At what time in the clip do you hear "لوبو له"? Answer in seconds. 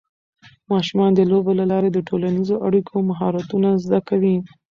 1.31-1.65